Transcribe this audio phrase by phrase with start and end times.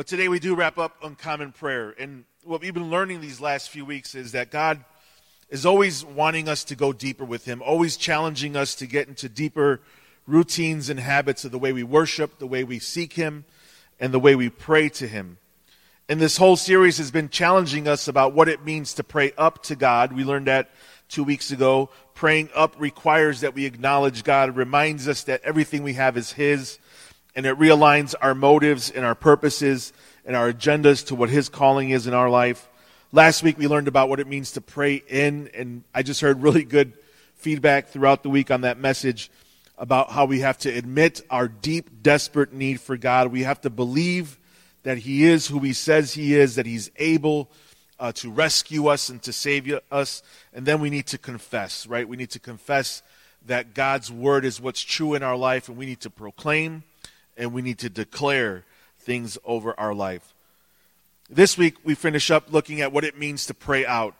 [0.00, 1.94] But today we do wrap up Uncommon Prayer.
[1.98, 4.82] And what we've been learning these last few weeks is that God
[5.50, 9.28] is always wanting us to go deeper with Him, always challenging us to get into
[9.28, 9.82] deeper
[10.26, 13.44] routines and habits of the way we worship, the way we seek Him,
[14.00, 15.36] and the way we pray to Him.
[16.08, 19.62] And this whole series has been challenging us about what it means to pray up
[19.64, 20.14] to God.
[20.14, 20.70] We learned that
[21.10, 21.90] two weeks ago.
[22.14, 24.56] Praying up requires that we acknowledge God.
[24.56, 26.78] Reminds us that everything we have is His,
[27.34, 29.92] and it realigns our motives and our purposes
[30.24, 32.68] and our agendas to what His calling is in our life.
[33.12, 36.42] Last week we learned about what it means to pray in, and I just heard
[36.42, 36.92] really good
[37.34, 39.30] feedback throughout the week on that message
[39.78, 43.28] about how we have to admit our deep, desperate need for God.
[43.28, 44.38] We have to believe
[44.82, 47.50] that He is who He says He is, that He's able
[47.98, 50.22] uh, to rescue us and to save us.
[50.52, 52.08] And then we need to confess, right?
[52.08, 53.02] We need to confess
[53.46, 56.82] that God's word is what's true in our life, and we need to proclaim
[57.40, 58.64] and we need to declare
[58.98, 60.34] things over our life.
[61.28, 64.14] This week, we finish up looking at what it means to pray out.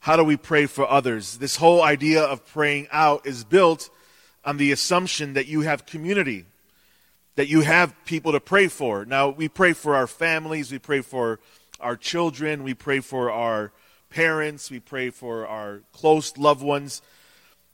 [0.00, 1.38] How do we pray for others?
[1.38, 3.88] This whole idea of praying out is built
[4.44, 6.44] on the assumption that you have community,
[7.36, 9.06] that you have people to pray for.
[9.06, 11.40] Now, we pray for our families, we pray for
[11.80, 13.72] our children, we pray for our
[14.10, 17.00] parents, we pray for our close loved ones.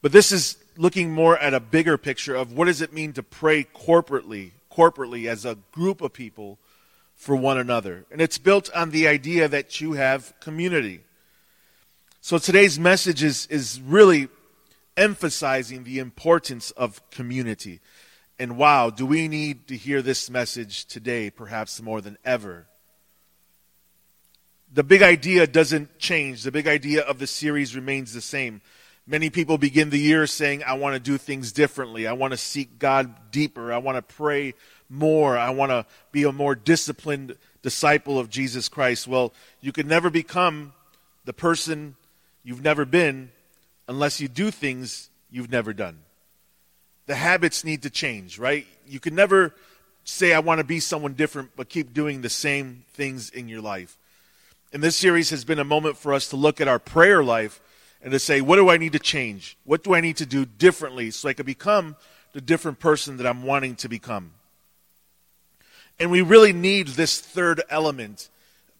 [0.03, 3.23] But this is looking more at a bigger picture of what does it mean to
[3.23, 6.59] pray corporately, corporately as a group of people
[7.15, 8.05] for one another.
[8.11, 11.00] And it's built on the idea that you have community.
[12.20, 14.28] So today's message is, is really
[14.97, 17.81] emphasizing the importance of community.
[18.39, 22.67] And wow, do we need to hear this message today, perhaps more than ever?
[24.73, 26.43] The big idea doesn't change.
[26.43, 28.62] The big idea of the series remains the same.
[29.06, 32.06] Many people begin the year saying, I want to do things differently.
[32.06, 33.72] I want to seek God deeper.
[33.72, 34.55] I want to pray
[34.89, 35.36] more.
[35.36, 39.09] I want to be a more disciplined disciple of Jesus Christ.
[39.09, 40.72] Well, you can never become
[41.25, 41.97] the person
[42.44, 43.31] you've never been
[43.89, 45.98] unless you do things you've never done.
[47.06, 48.66] The habits need to change, right?
[48.87, 49.53] You can never
[50.04, 53.60] say, I want to be someone different, but keep doing the same things in your
[53.60, 53.97] life.
[54.72, 57.60] And this series has been a moment for us to look at our prayer life
[58.03, 59.57] and to say, what do I need to change?
[59.65, 61.97] What do I need to do differently so I can become
[62.33, 64.33] the different person that I'm wanting to become?
[66.01, 68.29] And we really need this third element.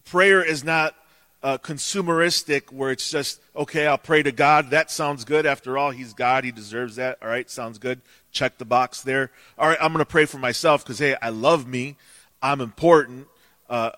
[0.03, 0.95] Prayer is not
[1.41, 4.71] uh, consumeristic where it's just, okay, I'll pray to God.
[4.71, 5.45] That sounds good.
[5.45, 6.43] After all, He's God.
[6.43, 7.17] He deserves that.
[7.21, 8.01] All right, sounds good.
[8.31, 9.29] Check the box there.
[9.57, 11.95] All right, I'm going to pray for myself because, hey, I love me.
[12.41, 13.27] I'm important.
[13.69, 13.91] Uh,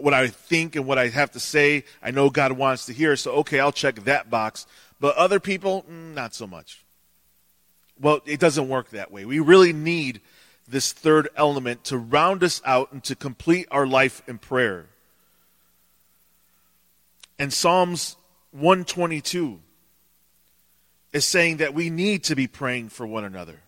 [0.00, 3.16] what I think and what I have to say, I know God wants to hear.
[3.16, 4.66] So, okay, I'll check that box.
[5.00, 6.84] But other people, mm, not so much.
[8.00, 9.24] Well, it doesn't work that way.
[9.24, 10.20] We really need
[10.68, 14.86] this third element to round us out and to complete our life in prayer.
[17.38, 18.16] And Psalms
[18.52, 19.60] 122
[21.12, 23.60] is saying that we need to be praying for one another.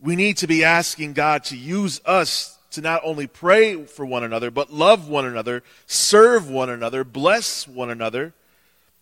[0.00, 4.22] We need to be asking God to use us to not only pray for one
[4.22, 8.32] another, but love one another, serve one another, bless one another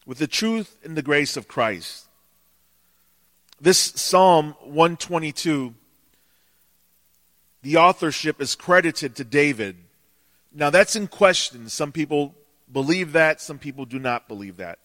[0.07, 2.09] with the truth and the grace of Christ.
[3.61, 5.75] This Psalm 122,
[7.63, 9.77] the authorship is credited to David.
[10.53, 11.69] Now that's in question.
[11.69, 12.35] Some people
[12.73, 14.79] believe that, some people do not believe that.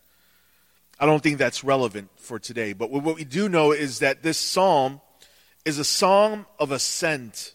[0.99, 2.73] I don't think that's relevant for today.
[2.73, 4.99] But what we do know is that this psalm
[5.63, 7.53] is a psalm of ascent.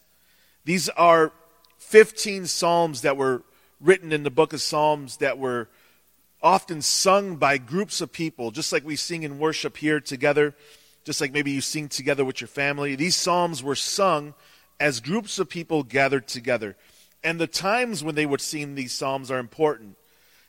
[0.64, 1.32] These are
[1.78, 3.42] 15 psalms that were
[3.80, 5.68] written in the book of Psalms that were
[6.42, 10.54] often sung by groups of people, just like we sing in worship here together,
[11.04, 12.96] just like maybe you sing together with your family.
[12.96, 14.34] These psalms were sung
[14.80, 16.76] as groups of people gathered together.
[17.22, 19.96] And the times when they would sing these psalms are important.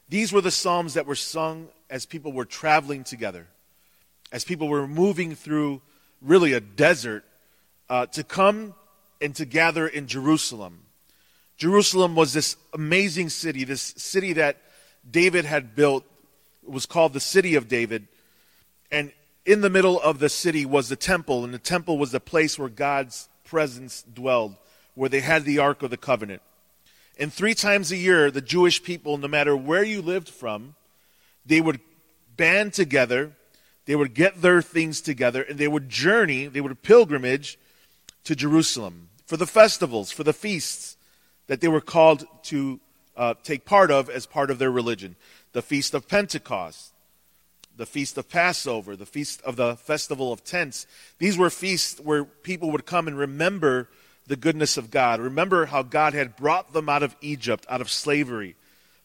[0.09, 3.47] These were the psalms that were sung as people were traveling together,
[4.31, 5.81] as people were moving through
[6.21, 7.23] really a desert
[7.89, 8.73] uh, to come
[9.21, 10.81] and to gather in Jerusalem.
[11.57, 14.57] Jerusalem was this amazing city, this city that
[15.09, 16.03] David had built.
[16.63, 18.07] It was called the City of David.
[18.91, 19.11] And
[19.45, 22.59] in the middle of the city was the temple, and the temple was the place
[22.59, 24.55] where God's presence dwelled,
[24.95, 26.41] where they had the Ark of the Covenant.
[27.17, 30.75] And three times a year, the Jewish people, no matter where you lived from,
[31.45, 31.79] they would
[32.35, 33.31] band together,
[33.85, 37.57] they would get their things together, and they would journey, they would pilgrimage
[38.25, 40.97] to Jerusalem for the festivals, for the feasts
[41.47, 42.79] that they were called to
[43.17, 45.15] uh, take part of as part of their religion.
[45.53, 46.93] The Feast of Pentecost,
[47.75, 50.85] the Feast of Passover, the Feast of the Festival of Tents.
[51.17, 53.89] These were feasts where people would come and remember
[54.27, 55.19] the goodness of God.
[55.19, 58.55] Remember how God had brought them out of Egypt, out of slavery.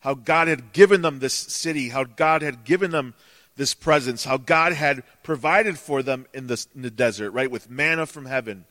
[0.01, 1.91] How God had given them this city.
[1.91, 3.15] How God had given them
[3.57, 4.25] this presence.
[4.25, 7.51] How God had provided for them in the, in the desert, right?
[7.51, 8.65] With manna from heaven,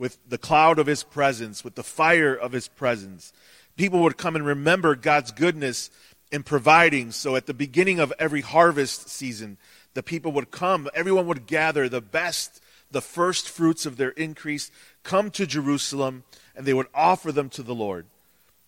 [0.00, 3.34] with the cloud of his presence, with the fire of his presence.
[3.76, 5.90] People would come and remember God's goodness
[6.32, 7.12] in providing.
[7.12, 9.58] So at the beginning of every harvest season,
[9.92, 14.70] the people would come, everyone would gather the best, the first fruits of their increase,
[15.02, 16.24] come to Jerusalem,
[16.56, 18.06] and they would offer them to the Lord.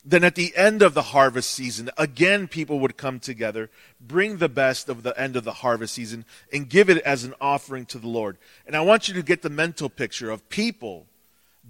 [0.05, 4.51] Then at the end of the harvest season, again people would come together, bring the
[4.51, 7.99] best of the end of the harvest season, and give it as an offering to
[7.99, 8.37] the Lord.
[8.67, 11.07] And I want you to get the mental picture of people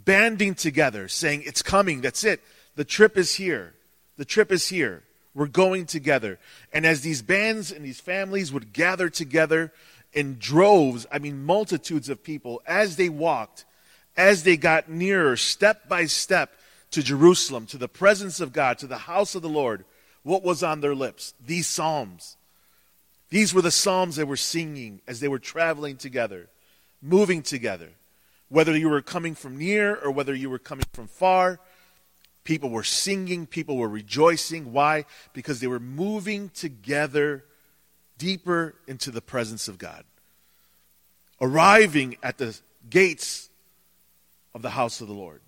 [0.05, 2.43] banding together, saying, It's coming, that's it.
[2.77, 3.75] The trip is here.
[4.17, 5.03] The trip is here.
[5.35, 6.39] We're going together.
[6.73, 9.73] And as these bands and these families would gather together
[10.13, 13.65] in droves, I mean, multitudes of people, as they walked,
[14.17, 16.53] as they got nearer, step by step,
[16.93, 19.85] to Jerusalem, to the presence of God, to the house of the Lord,
[20.23, 21.35] what was on their lips?
[21.45, 22.37] These psalms.
[23.31, 26.51] These were the psalms they were singing as they were traveling together,
[27.01, 27.89] moving together.
[28.53, 31.59] Whether you were coming from near or whether you were coming from far,
[32.45, 34.73] People were singing, people were rejoicing.
[34.73, 35.05] Why?
[35.33, 37.45] Because they were moving together
[38.19, 40.05] deeper into the presence of God.
[41.41, 42.59] Arriving at the
[42.91, 43.49] gates
[44.55, 45.41] of the house of the Lord.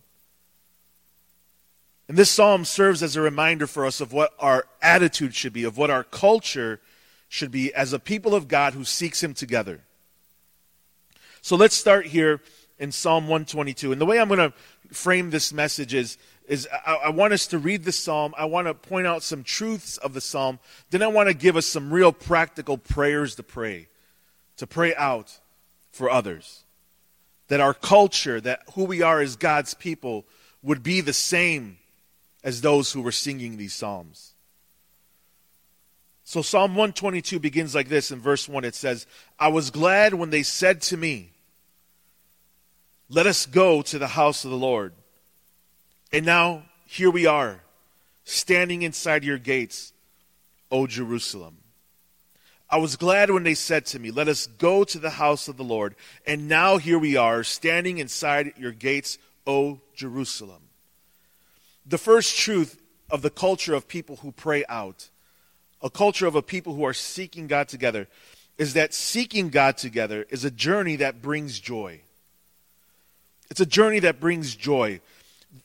[2.06, 5.64] And this psalm serves as a reminder for us of what our attitude should be,
[5.64, 6.80] of what our culture
[7.28, 9.80] should be as a people of God who seeks Him together.
[11.40, 12.40] So let's start here
[12.78, 13.92] in Psalm 122.
[13.92, 14.52] And the way I'm going to
[14.94, 18.34] frame this message is is I, I, want us to read the psalm.
[18.36, 20.58] I want to point out some truths of the psalm.
[20.90, 23.88] Then I want to give us some real practical prayers to pray,
[24.58, 25.40] to pray out
[25.90, 26.64] for others.
[27.48, 30.26] That our culture, that who we are as God's people,
[30.62, 31.78] would be the same
[32.42, 34.34] as those who were singing these psalms.
[36.24, 38.64] So Psalm 122 begins like this in verse 1.
[38.64, 39.06] It says,
[39.38, 41.33] I was glad when they said to me,
[43.08, 44.92] Let us go to the house of the Lord.
[46.12, 47.60] And now, here we are,
[48.24, 49.92] standing inside your gates,
[50.70, 51.58] O Jerusalem.
[52.70, 55.56] I was glad when they said to me, Let us go to the house of
[55.56, 55.94] the Lord.
[56.26, 60.62] And now here we are, standing inside your gates, O Jerusalem.
[61.86, 62.80] The first truth
[63.10, 65.10] of the culture of people who pray out,
[65.82, 68.08] a culture of a people who are seeking God together,
[68.56, 72.00] is that seeking God together is a journey that brings joy.
[73.50, 75.00] It's a journey that brings joy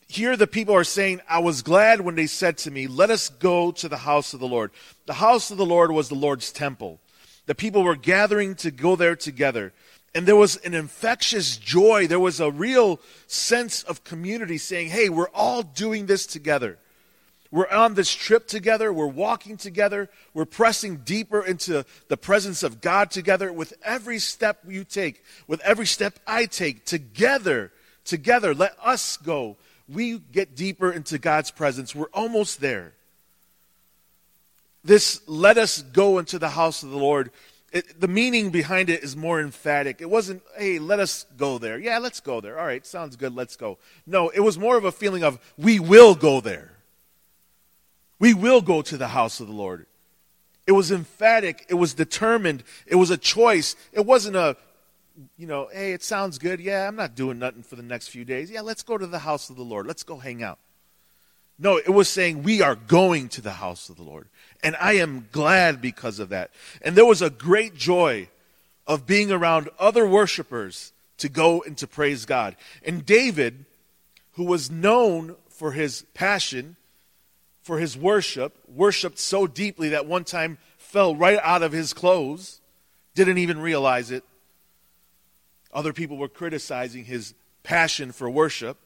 [0.09, 3.29] here the people are saying, I was glad when they said to me, Let us
[3.29, 4.71] go to the house of the Lord.
[5.05, 6.99] The house of the Lord was the Lord's temple.
[7.45, 9.71] The people were gathering to go there together.
[10.15, 12.07] And there was an infectious joy.
[12.07, 16.79] There was a real sense of community saying, Hey, we're all doing this together.
[17.51, 18.93] We're on this trip together.
[18.93, 20.09] We're walking together.
[20.33, 25.59] We're pressing deeper into the presence of God together with every step you take, with
[25.61, 26.85] every step I take.
[26.85, 27.71] Together,
[28.05, 29.57] together, let us go
[29.89, 32.93] we get deeper into God's presence, we're almost there.
[34.83, 37.31] This let us go into the house of the Lord.
[37.71, 40.01] It, the meaning behind it is more emphatic.
[40.01, 41.77] It wasn't, hey, let us go there.
[41.77, 42.57] Yeah, let's go there.
[42.57, 43.77] All right, sounds good, let's go.
[44.07, 46.71] No, it was more of a feeling of, we will go there.
[48.19, 49.85] We will go to the house of the Lord.
[50.67, 51.65] It was emphatic.
[51.69, 52.63] It was determined.
[52.85, 53.75] It was a choice.
[53.91, 54.57] It wasn't a
[55.37, 56.59] you know, hey, it sounds good.
[56.59, 58.49] Yeah, I'm not doing nothing for the next few days.
[58.49, 59.85] Yeah, let's go to the house of the Lord.
[59.85, 60.59] Let's go hang out.
[61.57, 64.29] No, it was saying we are going to the house of the Lord.
[64.63, 66.51] And I am glad because of that.
[66.81, 68.29] And there was a great joy
[68.87, 72.55] of being around other worshipers to go and to praise God.
[72.85, 73.65] And David,
[74.33, 76.77] who was known for his passion,
[77.61, 82.61] for his worship, worshiped so deeply that one time fell right out of his clothes,
[83.15, 84.23] didn't even realize it,
[85.71, 88.77] other people were criticizing his passion for worship.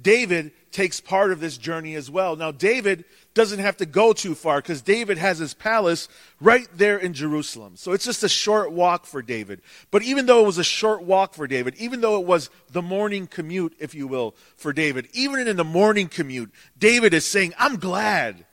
[0.00, 2.36] David takes part of this journey as well.
[2.36, 3.04] Now, David
[3.38, 6.08] doesn't have to go too far because David has his palace
[6.40, 7.76] right there in Jerusalem.
[7.76, 9.62] So it's just a short walk for David.
[9.92, 12.82] But even though it was a short walk for David, even though it was the
[12.82, 17.54] morning commute, if you will, for David, even in the morning commute, David is saying,
[17.58, 18.44] I'm glad.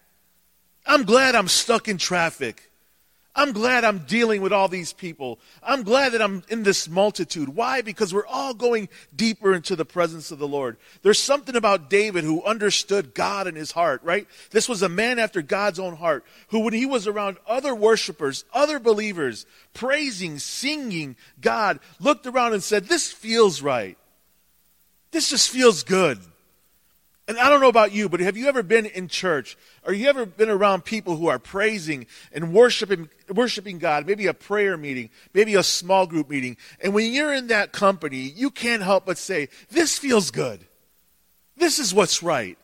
[0.85, 2.69] I'm glad I'm stuck in traffic.
[3.35, 5.39] I'm glad I'm dealing with all these people.
[5.61, 7.49] I'm glad that I'm in this multitude.
[7.49, 7.81] Why?
[7.81, 10.77] Because we're all going deeper into the presence of the Lord.
[11.01, 14.25] There's something about David who understood God in his heart, right?
[14.51, 18.45] This was a man after God's own heart who, when he was around other worshipers,
[18.53, 23.97] other believers, praising, singing God, looked around and said, This feels right.
[25.11, 26.19] This just feels good.
[27.27, 29.57] And I don't know about you, but have you ever been in church?
[29.83, 34.05] Or you ever been around people who are praising and worshiping, worshiping God?
[34.05, 36.55] Maybe a prayer meeting, maybe a small group meeting.
[36.81, 40.67] And when you're in that company, you can't help but say, This feels good.
[41.57, 42.59] This is what's right.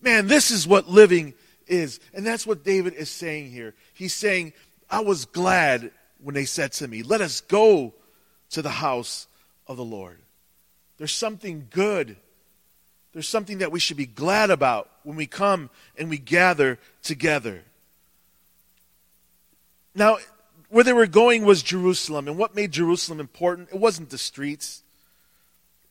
[0.00, 1.34] Man, this is what living
[1.68, 2.00] is.
[2.12, 3.74] And that's what David is saying here.
[3.94, 4.54] He's saying,
[4.90, 7.94] I was glad when they said to me, Let us go
[8.50, 9.28] to the house
[9.68, 10.18] of the Lord.
[10.98, 12.16] There's something good
[13.12, 17.62] there's something that we should be glad about when we come and we gather together.
[19.94, 20.18] Now,
[20.70, 22.26] where they were going was Jerusalem.
[22.26, 23.68] And what made Jerusalem important?
[23.70, 24.82] It wasn't the streets,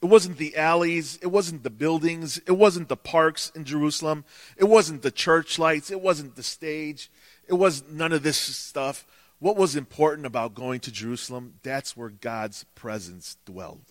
[0.02, 4.26] it wasn't the alleys, it wasn't the buildings, it wasn't the parks in Jerusalem,
[4.58, 7.12] it wasn't the church lights, it wasn't the stage,
[7.48, 9.06] it was none of this stuff.
[9.38, 11.54] What was important about going to Jerusalem?
[11.62, 13.86] That's where God's presence dwelled.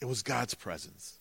[0.00, 1.19] It was God's presence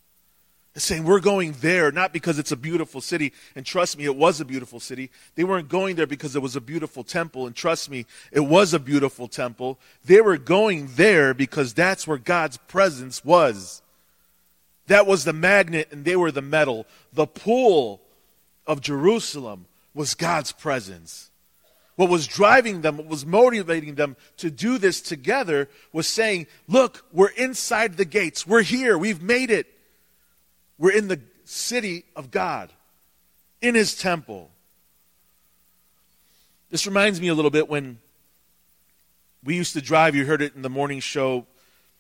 [0.76, 4.40] saying we're going there not because it's a beautiful city and trust me it was
[4.40, 5.10] a beautiful city.
[5.36, 8.74] They weren't going there because it was a beautiful temple and trust me it was
[8.74, 9.80] a beautiful temple.
[10.06, 13.82] They were going there because that's where god's presence was.
[14.88, 16.86] That was the magnet and they were the metal.
[17.14, 18.02] The pool
[18.68, 21.32] of jerusalem was god's presence.
[21.96, 27.06] What was driving them what was motivating them to do this together was saying look
[27.12, 28.46] we're inside the gates.
[28.46, 29.00] We're here.
[29.00, 29.68] We've made it
[30.80, 32.72] we're in the city of God,
[33.62, 34.50] in his temple.
[36.72, 38.00] This reminds me a little bit when
[39.44, 41.46] we used to drive, you heard it in the morning show.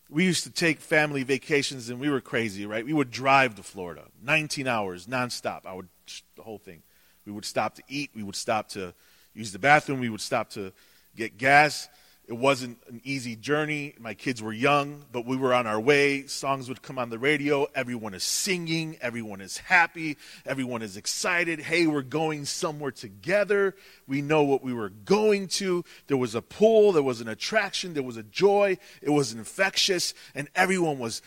[0.09, 2.85] We used to take family vacations and we were crazy, right?
[2.85, 5.65] We would drive to Florida, 19 hours nonstop.
[5.65, 5.87] I would,
[6.35, 6.81] the whole thing.
[7.25, 8.11] We would stop to eat.
[8.15, 8.93] We would stop to
[9.33, 9.99] use the bathroom.
[9.99, 10.71] We would stop to
[11.15, 11.87] get gas.
[12.29, 13.95] It wasn't an easy journey.
[13.99, 16.27] My kids were young, but we were on our way.
[16.27, 17.65] Songs would come on the radio.
[17.73, 18.99] Everyone is singing.
[19.01, 20.15] Everyone is happy.
[20.45, 21.59] Everyone is excited.
[21.59, 23.75] Hey, we're going somewhere together.
[24.07, 25.83] We know what we were going to.
[26.05, 26.91] There was a pull.
[26.91, 27.95] There was an attraction.
[27.95, 28.77] There was a joy.
[29.01, 30.13] It was infectious.
[30.35, 31.23] And everyone was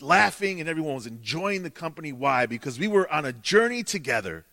[0.00, 2.12] laughing and everyone was enjoying the company.
[2.12, 2.46] Why?
[2.46, 4.44] Because we were on a journey together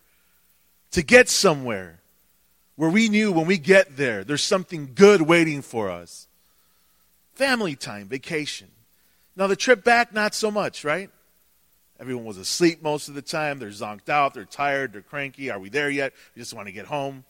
[0.92, 2.02] to get somewhere
[2.78, 6.28] where we knew when we get there, there's something good waiting for us.
[7.34, 8.70] Family time, vacation.
[9.36, 11.10] Now, the trip back, not so much, right?
[12.00, 13.60] Everyone was asleep most of the time.
[13.60, 14.34] They're zonked out.
[14.36, 14.94] They're tired.
[14.94, 15.50] They're cranky.
[15.50, 16.14] Are we there yet?
[16.36, 17.26] We just want to get home.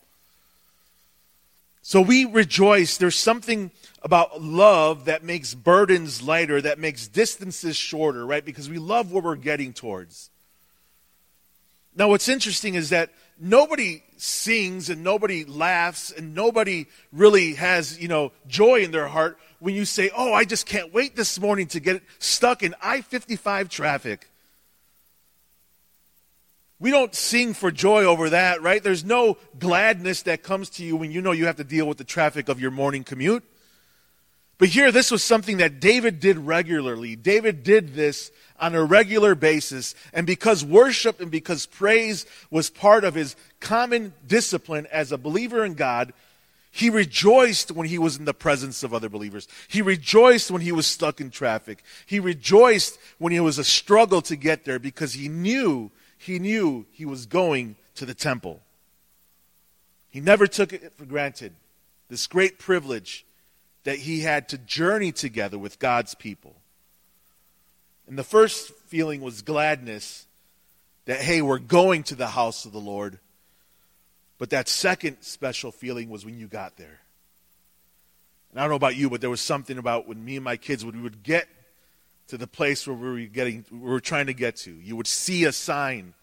[1.81, 2.97] So we rejoice.
[2.97, 3.71] There's something
[4.03, 8.43] about love that makes burdens lighter, that makes distances shorter, right?
[8.43, 10.29] Because we love what we're getting towards.
[11.95, 18.07] Now, what's interesting is that nobody sings and nobody laughs and nobody really has, you
[18.07, 21.67] know, joy in their heart when you say, Oh, I just can't wait this morning
[21.67, 24.29] to get stuck in I 55 traffic.
[26.79, 28.83] We don't sing for joy over that, right?
[28.83, 31.97] There's no gladness that comes to you when you know you have to deal with
[31.97, 33.43] the traffic of your morning commute.
[34.59, 37.15] But here, this was something that David did regularly.
[37.15, 39.95] David did this on a regular basis.
[40.13, 45.63] And because worship and because praise was part of his common discipline as a believer
[45.63, 46.13] in God,
[46.71, 49.47] he rejoiced when he was in the presence of other believers.
[49.67, 51.83] He rejoiced when he was stuck in traffic.
[52.05, 56.85] He rejoiced when it was a struggle to get there because he knew, he knew
[56.91, 58.61] he was going to the temple.
[60.09, 61.53] He never took it for granted.
[62.09, 63.25] This great privilege
[63.83, 66.55] that he had to journey together with God's people.
[68.07, 70.25] And the first feeling was gladness
[71.05, 73.19] that, hey, we're going to the house of the Lord.
[74.37, 76.99] But that second special feeling was when you got there.
[78.51, 80.57] And I don't know about you, but there was something about when me and my
[80.57, 81.47] kids, when we would get
[82.27, 85.07] to the place where we were getting, we were trying to get to, you would
[85.07, 86.13] see a sign.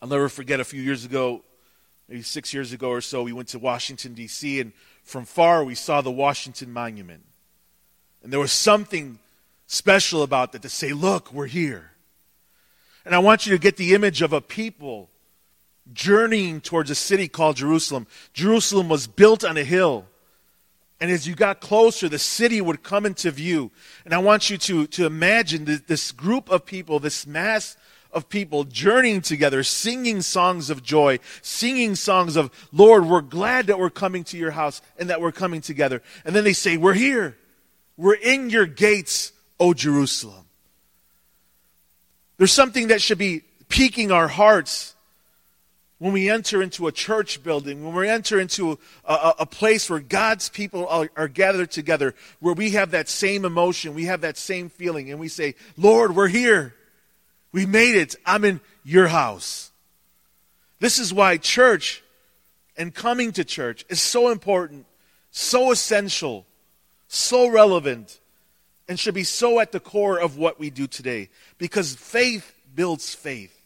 [0.00, 1.42] I'll never forget a few years ago,
[2.08, 5.74] maybe six years ago or so, we went to Washington, D.C., and from far we
[5.74, 7.24] saw the Washington Monument.
[8.22, 9.18] And there was something
[9.66, 11.92] special about that to say, look, we're here.
[13.04, 15.10] And I want you to get the image of a people
[15.92, 18.06] journeying towards a city called Jerusalem.
[18.32, 20.06] Jerusalem was built on a hill.
[21.00, 23.72] And as you got closer, the city would come into view.
[24.04, 27.76] And I want you to, to imagine this, this group of people, this mass
[28.12, 33.78] of people journeying together, singing songs of joy, singing songs of, Lord, we're glad that
[33.80, 36.02] we're coming to your house and that we're coming together.
[36.24, 37.36] And then they say, We're here.
[37.96, 39.32] We're in your gates.
[39.62, 40.44] O Jerusalem.
[42.36, 44.96] There's something that should be piquing our hearts
[46.00, 48.72] when we enter into a church building, when we enter into
[49.04, 53.08] a, a, a place where God's people are, are, gathered together, where we have that
[53.08, 56.74] same emotion, we have that same feeling, and we say, Lord, we're here.
[57.52, 58.16] We made it.
[58.26, 59.70] I'm in your house.
[60.80, 62.02] This is why church
[62.76, 64.86] and coming to church is so important,
[65.30, 66.46] so essential,
[67.06, 68.18] so relevant,
[68.92, 71.30] and should be so at the core of what we do today.
[71.56, 73.58] Because faith builds faith.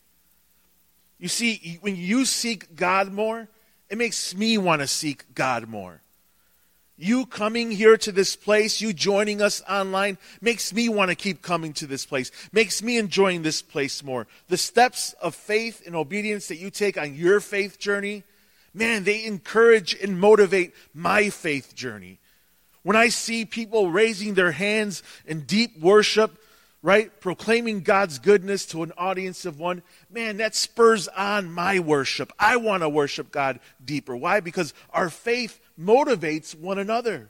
[1.18, 3.49] You see, when you seek God more,
[3.90, 6.00] it makes me want to seek God more.
[6.97, 11.42] You coming here to this place, you joining us online, makes me want to keep
[11.42, 14.28] coming to this place, makes me enjoying this place more.
[14.47, 18.23] The steps of faith and obedience that you take on your faith journey,
[18.73, 22.21] man, they encourage and motivate my faith journey.
[22.87, 26.40] When I see people raising their hands in deep worship,
[26.83, 27.11] right?
[27.21, 32.33] Proclaiming God's goodness to an audience of one, man, that spurs on my worship.
[32.38, 34.14] I want to worship God deeper.
[34.14, 34.38] Why?
[34.38, 37.28] Because our faith motivates one another.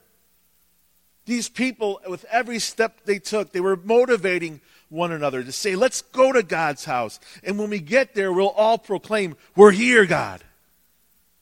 [1.25, 4.61] These people, with every step they took, they were motivating
[4.91, 7.19] one another to say, let's go to God's house.
[7.43, 10.45] And when we get there, we'll all proclaim, We're here, God.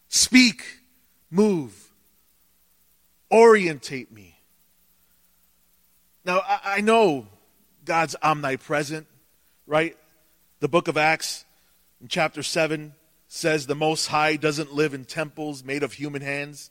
[0.07, 0.63] Speak,
[1.33, 1.84] move,
[3.33, 4.39] orientate me.
[6.25, 7.27] Now, I, I know
[7.85, 9.07] God's omnipresent,
[9.67, 9.97] right?
[10.61, 11.45] The book of Acts,
[12.01, 12.95] in chapter 7,
[13.29, 16.71] says the Most High doesn't live in temples made of human hands.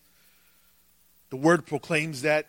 [1.29, 2.47] The word proclaims that.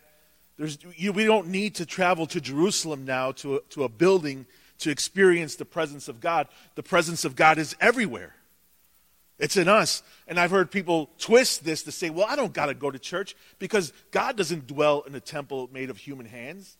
[0.95, 4.45] You, we don't need to travel to Jerusalem now to a, to a building
[4.79, 6.47] to experience the presence of God.
[6.75, 8.35] The presence of God is everywhere.
[9.37, 10.01] It's in us.
[10.27, 12.99] And I've heard people twist this to say, well, I don't got to go to
[12.99, 16.77] church because God doesn't dwell in a temple made of human hands.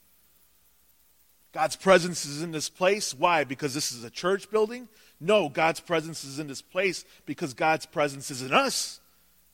[1.51, 3.13] God's presence is in this place.
[3.13, 3.45] Why?
[3.45, 4.89] Because this is a church building?
[5.21, 8.99] No, God's presence is in this place because God's presence is in us.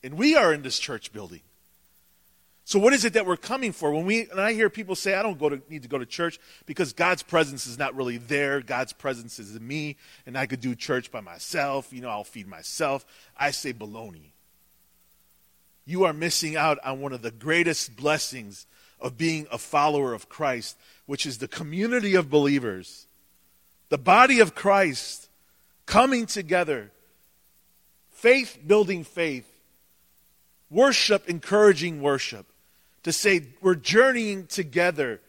[0.04, 1.42] And we are in this church building.
[2.64, 3.92] So what is it that we're coming for?
[3.92, 6.06] When we and I hear people say, I don't go to, need to go to
[6.06, 8.62] church because God's presence is not really there.
[8.62, 11.92] God's presence is in me, and I could do church by myself.
[11.92, 13.06] You know, I'll feed myself.
[13.36, 14.32] I say baloney.
[15.86, 18.68] You are missing out on one of the greatest blessings
[19.00, 23.08] of being a follower of Christ, which is the community of believers,
[23.90, 25.28] the body of Christ
[25.88, 26.92] coming together,
[28.12, 29.52] faith building faith,
[30.70, 32.46] worship encouraging worship,
[33.04, 35.22] to say we're journeying together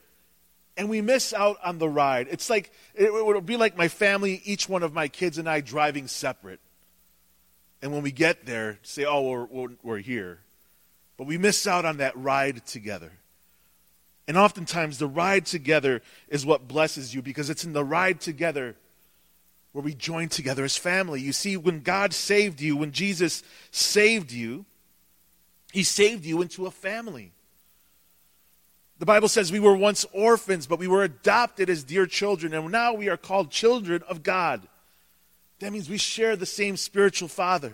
[0.76, 2.28] and we miss out on the ride.
[2.30, 5.60] It's like, it would be like my family, each one of my kids and I
[5.60, 6.60] driving separate.
[7.82, 10.40] And when we get there, say, oh, we're, we're here.
[11.16, 13.12] But we miss out on that ride together.
[14.28, 18.76] And oftentimes, the ride together is what blesses you because it's in the ride together
[19.72, 21.20] where we join together as family.
[21.20, 24.64] You see, when God saved you, when Jesus saved you,
[25.72, 27.32] He saved you into a family.
[29.02, 32.70] The Bible says we were once orphans, but we were adopted as dear children, and
[32.70, 34.62] now we are called children of God.
[35.58, 37.72] That means we share the same spiritual father.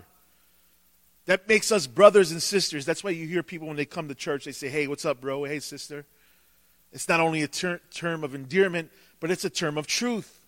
[1.27, 2.87] That makes us brothers and sisters.
[2.87, 5.21] That's why you hear people when they come to church, they say, Hey, what's up,
[5.21, 5.45] bro?
[5.45, 6.07] Hey, sister.
[6.93, 10.41] It's not only a ter- term of endearment, but it's a term of truth.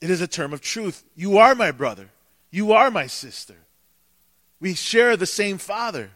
[0.00, 1.04] It is a term of truth.
[1.14, 2.08] You are my brother.
[2.50, 3.56] You are my sister.
[4.58, 6.12] We share the same Father.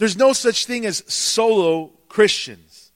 [0.00, 2.90] There's no such thing as solo Christians.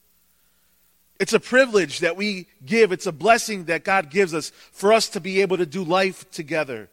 [1.20, 5.10] It's a privilege that we give, it's a blessing that God gives us for us
[5.10, 6.88] to be able to do life together.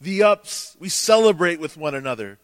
[0.00, 2.40] The ups, we celebrate with one another.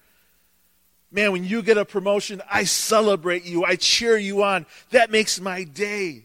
[1.10, 3.64] Man, when you get a promotion, I celebrate you.
[3.64, 4.64] I cheer you on.
[4.90, 6.24] That makes my day.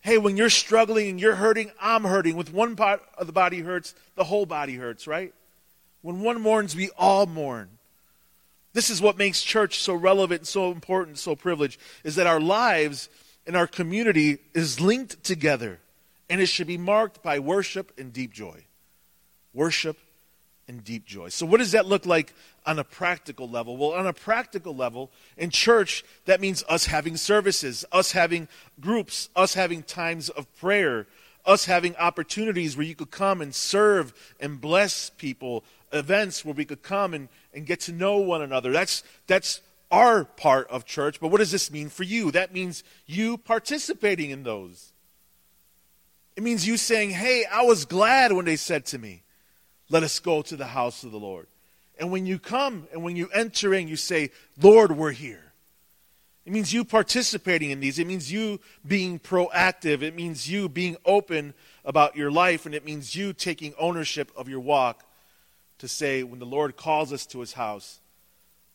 [0.00, 2.34] Hey, when you're struggling and you're hurting, I'm hurting.
[2.34, 5.32] With one part of the body hurts, the whole body hurts, right?
[6.02, 7.75] When one mourns, we all mourn.
[8.76, 13.08] This is what makes church so relevant, so important, so privileged, is that our lives
[13.46, 15.78] and our community is linked together.
[16.28, 18.66] And it should be marked by worship and deep joy.
[19.54, 19.96] Worship
[20.68, 21.30] and deep joy.
[21.30, 22.34] So, what does that look like
[22.66, 23.78] on a practical level?
[23.78, 28.46] Well, on a practical level, in church, that means us having services, us having
[28.78, 31.06] groups, us having times of prayer,
[31.46, 36.64] us having opportunities where you could come and serve and bless people, events where we
[36.64, 38.70] could come and, and get to know one another.
[38.70, 41.18] That's, that's our part of church.
[41.18, 42.30] But what does this mean for you?
[42.30, 44.92] That means you participating in those.
[46.36, 49.22] It means you saying, Hey, I was glad when they said to me,
[49.88, 51.46] let us go to the house of the Lord.
[51.98, 55.52] And when you come and when you enter in, you say, Lord, we're here.
[56.44, 57.98] It means you participating in these.
[57.98, 60.02] It means you being proactive.
[60.02, 62.66] It means you being open about your life.
[62.66, 65.05] And it means you taking ownership of your walk
[65.78, 68.00] to say, when the Lord calls us to his house,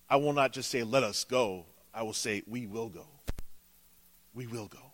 [0.09, 1.65] I will not just say, let us go.
[1.93, 3.07] I will say, we will go.
[4.33, 4.91] We will go.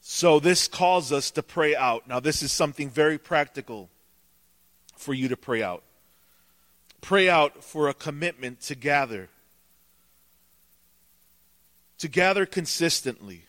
[0.00, 2.08] So this calls us to pray out.
[2.08, 3.90] Now, this is something very practical
[4.96, 5.82] for you to pray out.
[7.00, 9.28] Pray out for a commitment to gather,
[11.98, 13.44] to gather consistently,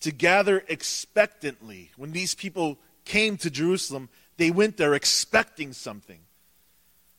[0.00, 1.90] to gather expectantly.
[1.96, 4.08] When these people came to Jerusalem,
[4.42, 6.18] they went there expecting something.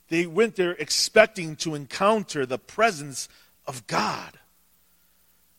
[0.09, 3.29] They went there expecting to encounter the presence
[3.65, 4.37] of God.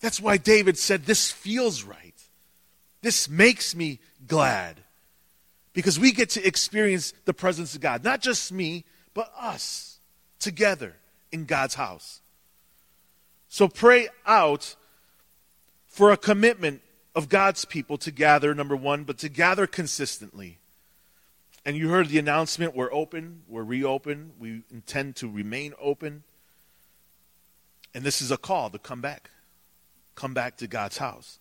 [0.00, 2.12] That's why David said, This feels right.
[3.00, 4.78] This makes me glad.
[5.72, 8.04] Because we get to experience the presence of God.
[8.04, 10.00] Not just me, but us
[10.40, 10.96] together
[11.32, 12.20] in God's house.
[13.48, 14.76] So pray out
[15.86, 16.82] for a commitment
[17.14, 20.58] of God's people to gather, number one, but to gather consistently.
[21.66, 26.22] And you heard the announcement we're open, we're reopened, we intend to remain open.
[27.94, 29.30] And this is a call to come back.
[30.14, 31.38] Come back to God's house.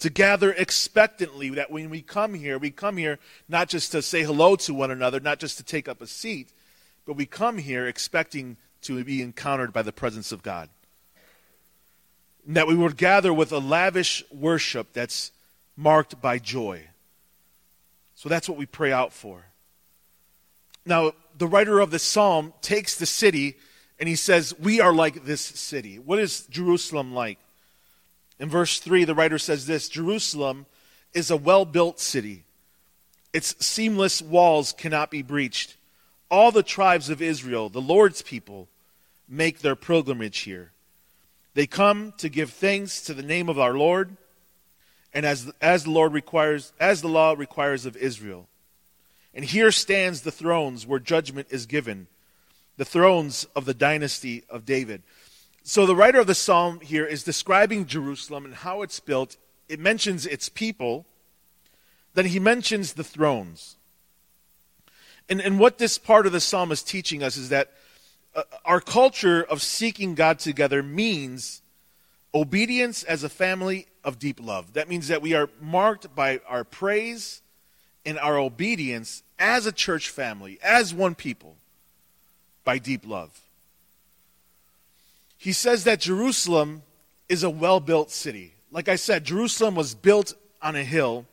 [0.00, 3.18] To gather expectantly, that when we come here, we come here
[3.48, 6.52] not just to say hello to one another, not just to take up a seat,
[7.06, 10.68] but we come here expecting to be encountered by the presence of God.
[12.46, 15.30] And that we would gather with a lavish worship that's
[15.76, 16.88] marked by joy.
[18.22, 19.46] So that's what we pray out for.
[20.86, 23.56] Now, the writer of the psalm takes the city
[23.98, 25.98] and he says, We are like this city.
[25.98, 27.40] What is Jerusalem like?
[28.38, 30.66] In verse 3, the writer says this Jerusalem
[31.12, 32.44] is a well built city,
[33.32, 35.76] its seamless walls cannot be breached.
[36.30, 38.68] All the tribes of Israel, the Lord's people,
[39.28, 40.70] make their pilgrimage here.
[41.54, 44.16] They come to give thanks to the name of our Lord
[45.14, 48.48] and as, as the Lord requires, as the law requires of Israel.
[49.34, 52.06] And here stands the thrones where judgment is given,
[52.76, 55.02] the thrones of the dynasty of David.
[55.62, 59.36] So the writer of the psalm here is describing Jerusalem and how it's built.
[59.68, 61.06] It mentions its people,
[62.14, 63.76] then he mentions the thrones.
[65.28, 67.70] And, and what this part of the psalm is teaching us is that
[68.34, 71.62] uh, our culture of seeking God together means
[72.34, 74.72] obedience as a family of deep love.
[74.74, 77.42] That means that we are marked by our praise
[78.04, 81.56] and our obedience as a church family, as one people,
[82.64, 83.40] by deep love.
[85.38, 86.82] He says that Jerusalem
[87.28, 88.54] is a well built city.
[88.70, 91.26] Like I said, Jerusalem was built on a hill.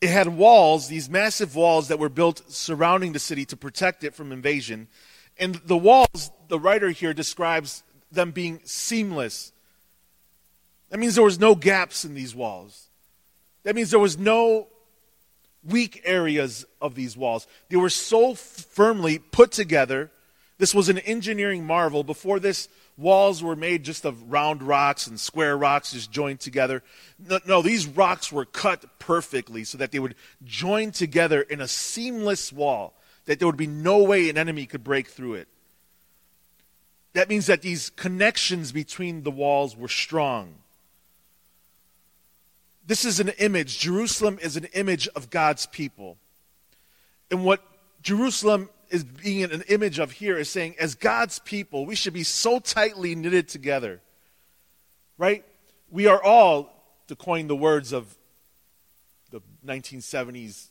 [0.00, 4.14] It had walls, these massive walls that were built surrounding the city to protect it
[4.14, 4.88] from invasion.
[5.38, 9.52] And the walls, the writer here describes them being seamless
[10.92, 12.88] that means there was no gaps in these walls.
[13.62, 14.66] That means there was no
[15.64, 17.46] weak areas of these walls.
[17.70, 20.10] They were so firmly put together.
[20.58, 22.04] This was an engineering marvel.
[22.04, 26.82] Before this, walls were made just of round rocks and square rocks just joined together.
[27.18, 31.68] No, no, these rocks were cut perfectly so that they would join together in a
[31.68, 32.92] seamless wall,
[33.24, 35.48] that there would be no way an enemy could break through it.
[37.14, 40.56] That means that these connections between the walls were strong.
[42.86, 43.78] This is an image.
[43.78, 46.18] Jerusalem is an image of God's people.
[47.30, 47.62] And what
[48.02, 52.24] Jerusalem is being an image of here is saying, as God's people, we should be
[52.24, 54.00] so tightly knitted together.
[55.16, 55.44] Right?
[55.90, 56.72] We are all,
[57.08, 58.16] to coin the words of
[59.30, 60.68] the 1970s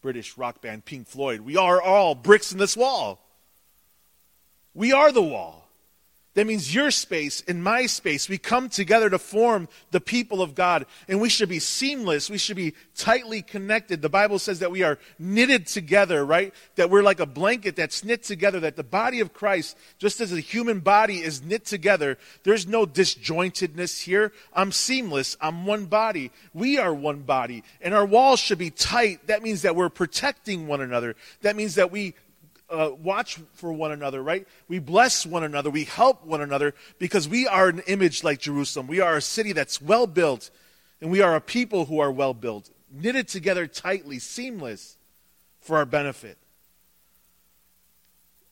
[0.00, 3.20] British rock band Pink Floyd, we are all bricks in this wall.
[4.74, 5.67] We are the wall.
[6.38, 8.28] That means your space and my space.
[8.28, 12.30] We come together to form the people of God, and we should be seamless.
[12.30, 14.02] We should be tightly connected.
[14.02, 16.54] The Bible says that we are knitted together, right?
[16.76, 20.32] That we're like a blanket that's knit together, that the body of Christ, just as
[20.32, 24.30] a human body is knit together, there's no disjointedness here.
[24.52, 25.36] I'm seamless.
[25.40, 26.30] I'm one body.
[26.54, 29.26] We are one body, and our walls should be tight.
[29.26, 31.16] That means that we're protecting one another.
[31.42, 32.14] That means that we
[32.70, 34.46] uh, watch for one another, right?
[34.68, 35.70] We bless one another.
[35.70, 38.86] We help one another because we are an image like Jerusalem.
[38.86, 40.50] We are a city that's well built,
[41.00, 44.96] and we are a people who are well built, knitted together tightly, seamless
[45.60, 46.38] for our benefit.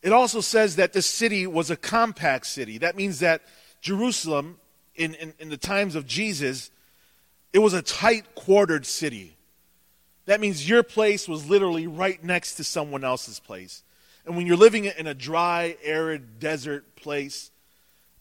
[0.03, 2.79] It also says that the city was a compact city.
[2.79, 3.43] That means that
[3.81, 4.59] Jerusalem,
[4.95, 6.71] in, in, in the times of Jesus,
[7.53, 9.37] it was a tight quartered city.
[10.27, 13.83] That means your place was literally right next to someone else's place.
[14.27, 17.53] And when you're living in a dry, arid, desert place,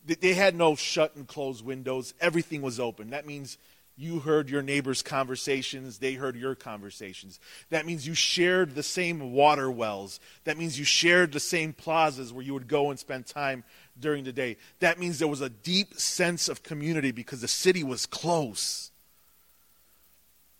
[0.05, 2.13] they had no shut and closed windows.
[2.21, 3.09] Everything was open.
[3.09, 3.57] That means
[3.97, 7.39] You heard your neighbor's conversations, they heard your conversations.
[7.69, 10.19] That means you shared the same water wells.
[10.43, 13.63] That means you shared the same plazas where you would go and spend time
[13.97, 14.57] during the day.
[14.79, 18.91] That means there was a deep sense of community because the city was close.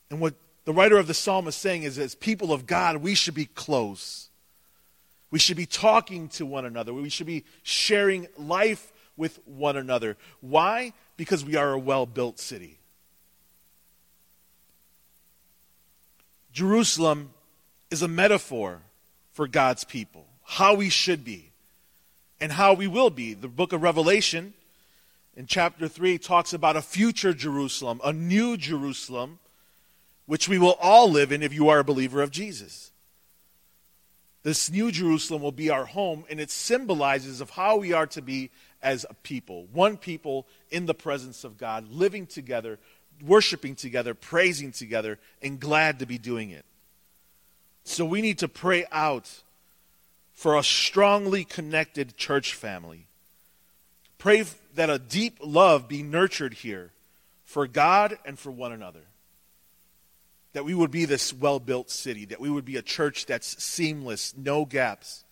[0.10, 3.16] And what the writer of the psalm is saying is, as people of God, we
[3.16, 4.25] should be close.
[5.36, 6.94] We should be talking to one another.
[6.94, 10.16] We should be sharing life with one another.
[10.40, 10.94] Why?
[11.18, 12.80] Because we are a well built city.
[16.54, 17.32] Jerusalem
[17.92, 18.80] is a metaphor
[19.34, 21.52] for God's people, how we should be,
[22.40, 23.34] and how we will be.
[23.34, 24.54] The book of Revelation
[25.36, 29.40] in chapter 3 talks about a future Jerusalem, a new Jerusalem,
[30.28, 32.94] which we will all live in if you are a believer of Jesus.
[34.46, 38.22] This new Jerusalem will be our home, and it symbolizes of how we are to
[38.22, 39.66] be as a people.
[39.74, 42.78] One people in the presence of God, living together,
[43.26, 46.64] worshiping together, praising together, and glad to be doing it.
[47.86, 49.42] So we need to pray out
[50.36, 53.08] for a strongly connected church family.
[54.20, 56.92] Pray that a deep love be nurtured here
[57.46, 59.06] for God and for one another.
[60.56, 63.62] That we would be this well built city, that we would be a church that's
[63.62, 65.26] seamless, no gaps.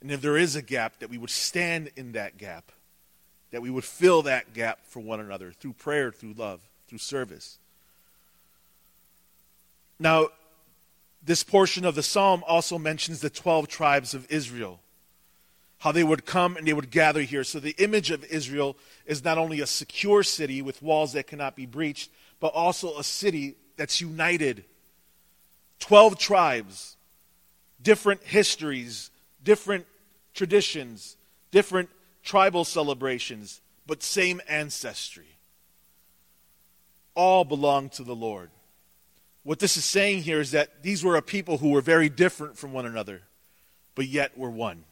[0.00, 2.70] And if there is a gap, that we would stand in that gap,
[3.50, 7.58] that we would fill that gap for one another through prayer, through love through service.
[9.98, 10.28] Now,
[11.22, 14.80] this portion of the psalm also mentions the 12 tribes of Israel,
[15.78, 17.44] how they would come and they would gather here.
[17.44, 21.56] So, the image of Israel is not only a secure city with walls that cannot
[21.56, 24.64] be breached, but also a city that's united.
[25.80, 26.96] 12 tribes,
[27.80, 29.10] different histories,
[29.42, 29.86] different
[30.34, 31.16] traditions,
[31.50, 31.88] different
[32.22, 35.38] tribal celebrations, but same ancestry
[37.18, 38.48] all belong to the Lord.
[39.42, 42.56] What this is saying here is that these were a people who were very different
[42.56, 43.22] from one another,
[43.96, 44.84] but yet were one.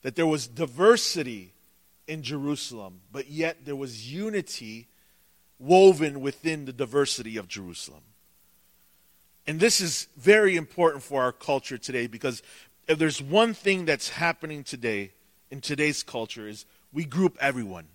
[0.00, 1.52] That there was diversity
[2.06, 4.88] in Jerusalem, but yet there was unity
[5.58, 8.02] woven within the diversity of Jerusalem.
[9.46, 12.42] And this is very important for our culture today because
[12.86, 15.12] if there's one thing that's happening today
[15.50, 17.86] in today's culture is we group everyone.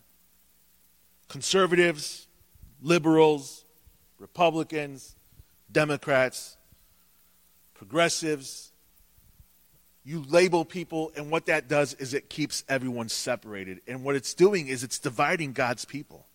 [1.30, 2.28] Conservatives,
[2.82, 3.66] liberals,
[4.20, 5.16] Republicans,
[5.72, 6.58] Democrats,
[7.74, 8.72] progressives.
[10.06, 13.82] You label people, and what that does is it keeps everyone separated.
[13.88, 16.26] And what it's doing is it's dividing God's people.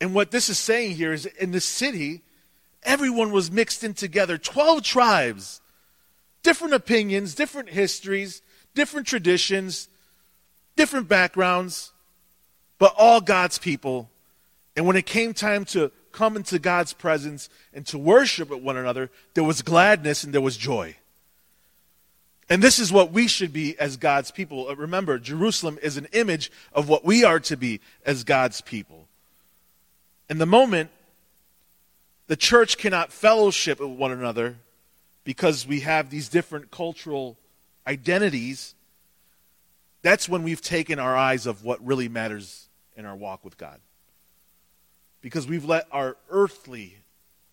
[0.00, 2.22] And what this is saying here is in the city,
[2.82, 5.60] everyone was mixed in together 12 tribes,
[6.42, 8.42] different opinions, different histories,
[8.74, 9.88] different traditions,
[10.76, 11.92] different backgrounds,
[12.78, 14.10] but all God's people
[14.76, 18.78] and when it came time to come into God's presence and to worship with one
[18.78, 20.96] another, there was gladness and there was joy.
[22.48, 24.68] And this is what we should be as God's people.
[24.68, 29.06] Uh, remember, Jerusalem is an image of what we are to be as God's people.
[30.30, 30.90] In the moment
[32.28, 34.56] the church cannot fellowship with one another
[35.24, 37.36] because we have these different cultural
[37.86, 38.76] identities,
[40.02, 43.80] that's when we've taken our eyes of what really matters in our walk with God
[45.20, 46.96] because we've let our earthly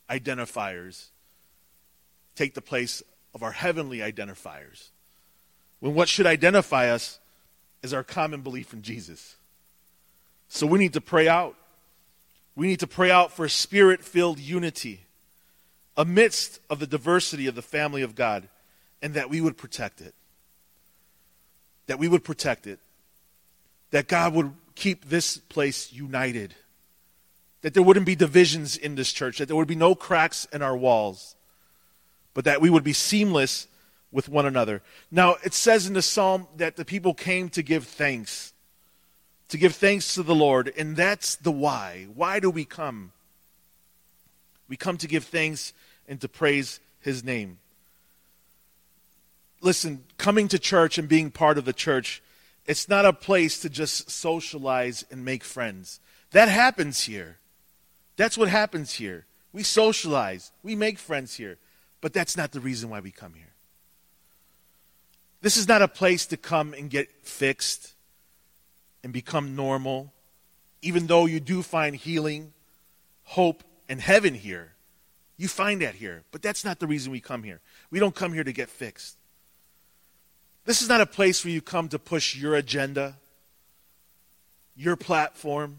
[0.10, 1.08] identifiers
[2.36, 3.02] take the place
[3.34, 4.90] of our heavenly identifiers.
[5.80, 7.20] When what should identify us
[7.84, 9.36] is our common belief in Jesus.
[10.48, 11.56] So we need to pray out.
[12.58, 15.06] We need to pray out for spirit filled unity
[15.96, 18.50] amidst of the diversity of the family of God
[19.02, 20.14] and that we would protect it.
[21.86, 22.80] That we would protect it.
[23.92, 26.54] That God would keep this place united
[27.62, 30.62] that there wouldn't be divisions in this church, that there would be no cracks in
[30.62, 31.36] our walls,
[32.34, 33.68] but that we would be seamless
[34.12, 34.82] with one another.
[35.12, 38.54] Now, it says in the psalm that the people came to give thanks,
[39.50, 42.08] to give thanks to the Lord, and that's the why.
[42.14, 43.12] Why do we come?
[44.68, 45.74] We come to give thanks
[46.08, 47.60] and to praise his name.
[49.62, 52.22] Listen, coming to church and being part of the church,
[52.66, 56.00] it's not a place to just socialize and make friends.
[56.32, 57.38] That happens here.
[58.18, 59.26] That's what happens here.
[59.54, 61.58] We socialize, we make friends here,
[62.02, 63.54] but that's not the reason why we come here.
[65.42, 67.94] This is not a place to come and get fixed
[69.08, 70.12] and become normal,
[70.82, 72.52] even though you do find healing,
[73.24, 74.74] hope, and heaven here.
[75.38, 77.62] You find that here, but that's not the reason we come here.
[77.90, 79.16] We don't come here to get fixed.
[80.66, 83.16] This is not a place where you come to push your agenda,
[84.76, 85.78] your platform,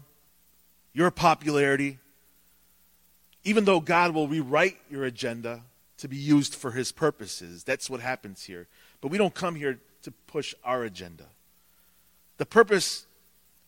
[0.91, 1.99] your popularity,
[3.43, 5.61] even though God will rewrite your agenda
[5.99, 7.63] to be used for his purposes.
[7.63, 8.65] That's what happens here.
[9.01, 11.25] But we don't come here to push our agenda.
[12.37, 13.05] The purpose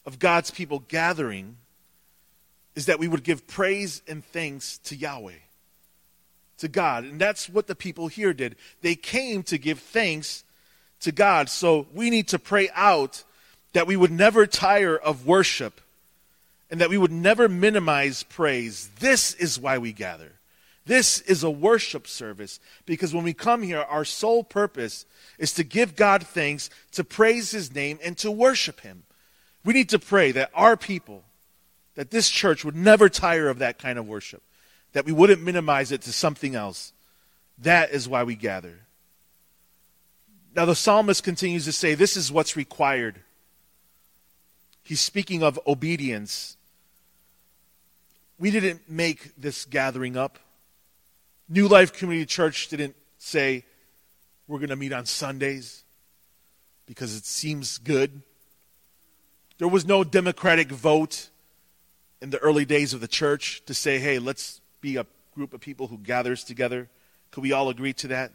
[0.05, 1.57] of God's people gathering
[2.75, 5.33] is that we would give praise and thanks to Yahweh,
[6.59, 7.03] to God.
[7.03, 8.55] And that's what the people here did.
[8.81, 10.43] They came to give thanks
[11.01, 11.49] to God.
[11.49, 13.23] So we need to pray out
[13.73, 15.81] that we would never tire of worship
[16.69, 18.89] and that we would never minimize praise.
[18.99, 20.31] This is why we gather.
[20.85, 25.05] This is a worship service because when we come here, our sole purpose
[25.37, 29.03] is to give God thanks, to praise His name, and to worship Him.
[29.63, 31.23] We need to pray that our people,
[31.95, 34.41] that this church would never tire of that kind of worship,
[34.93, 36.93] that we wouldn't minimize it to something else.
[37.59, 38.79] That is why we gather.
[40.55, 43.21] Now, the psalmist continues to say, This is what's required.
[44.83, 46.57] He's speaking of obedience.
[48.39, 50.39] We didn't make this gathering up.
[51.47, 53.63] New Life Community Church didn't say,
[54.47, 55.83] we're going to meet on Sundays
[56.85, 58.21] because it seems good.
[59.61, 61.29] There was no democratic vote
[62.19, 65.61] in the early days of the church to say, hey, let's be a group of
[65.61, 66.89] people who gathers together.
[67.29, 68.31] Could we all agree to that?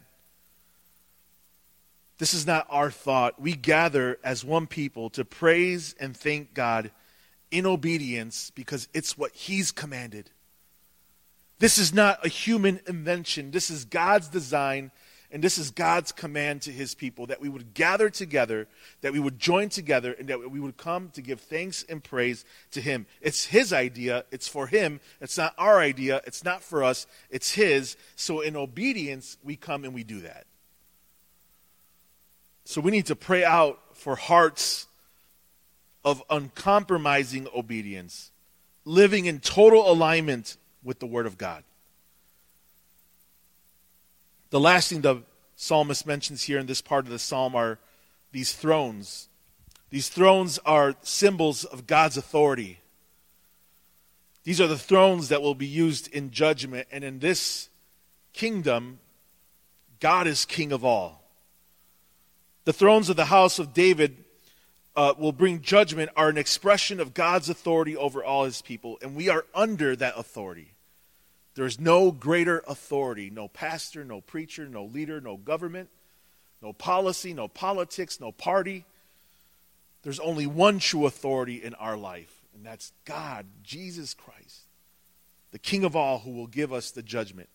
[2.17, 3.41] This is not our thought.
[3.41, 6.91] We gather as one people to praise and thank God
[7.51, 10.29] in obedience because it's what He's commanded.
[11.59, 13.51] This is not a human invention.
[13.51, 14.91] This is God's design,
[15.29, 18.67] and this is God's command to his people that we would gather together,
[19.01, 22.45] that we would join together, and that we would come to give thanks and praise
[22.71, 23.05] to him.
[23.21, 25.01] It's his idea, it's for him.
[25.19, 27.97] It's not our idea, it's not for us, it's his.
[28.15, 30.45] So in obedience, we come and we do that.
[32.63, 34.87] So we need to pray out for hearts
[36.05, 38.31] of uncompromising obedience,
[38.85, 41.65] living in total alignment with the Word of God.
[44.49, 45.23] The last thing the
[45.55, 47.79] psalmist mentions here in this part of the psalm are
[48.31, 49.29] these thrones.
[49.89, 52.79] These thrones are symbols of God's authority.
[54.43, 56.87] These are the thrones that will be used in judgment.
[56.91, 57.69] And in this
[58.33, 58.99] kingdom,
[59.99, 61.23] God is king of all.
[62.65, 64.23] The thrones of the house of David
[64.95, 69.15] uh, will bring judgment are an expression of God's authority over all his people, and
[69.15, 70.73] we are under that authority.
[71.57, 75.89] There's no greater authority, no pastor, no preacher, no leader, no government,
[76.61, 78.85] no policy, no politics, no party.
[80.03, 84.67] There's only one true authority in our life, and that's God, Jesus Christ,
[85.49, 87.49] the King of all, who will give us the judgment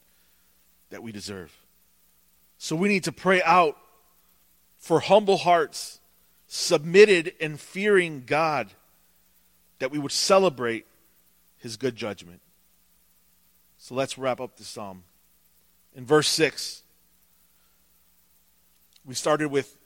[0.90, 1.56] that we deserve.
[2.58, 3.76] So we need to pray out
[4.80, 6.00] for humble hearts,
[6.48, 8.66] submitted and fearing God,
[9.78, 10.86] that we would celebrate
[11.58, 12.40] his good judgment.
[13.82, 15.02] So let's wrap up the psalm.
[15.96, 16.84] In verse 6,
[19.04, 19.76] we started with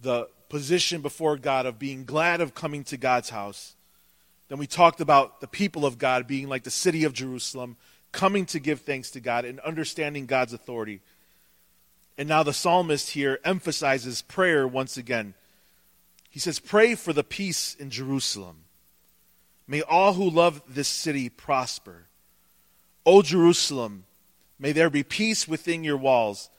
[0.00, 3.74] the position before God of being glad of coming to God's house.
[4.46, 7.76] Then we talked about the people of God being like the city of Jerusalem,
[8.12, 11.00] coming to give thanks to God and understanding God's authority.
[12.16, 15.34] And now the psalmist here emphasizes prayer once again.
[16.30, 18.58] He says, Pray for the peace in Jerusalem.
[19.66, 22.06] May all who love this city prosper.
[23.04, 24.04] O Jerusalem,
[24.58, 26.50] may there be peace within your walls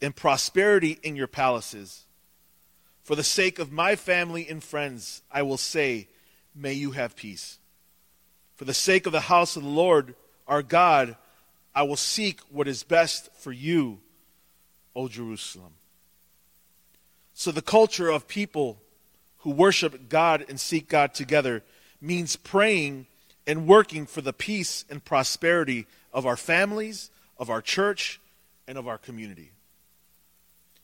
[0.00, 2.04] and prosperity in your palaces.
[3.02, 6.08] For the sake of my family and friends, I will say,
[6.54, 7.58] May you have peace.
[8.56, 10.14] For the sake of the house of the Lord
[10.46, 11.16] our God,
[11.74, 14.00] I will seek what is best for you,
[14.96, 15.74] O Jerusalem.
[17.34, 18.82] So the culture of people
[19.38, 21.62] who worship God and seek God together
[22.00, 23.06] means praying
[23.50, 28.20] and working for the peace and prosperity of our families, of our church,
[28.68, 29.50] and of our community.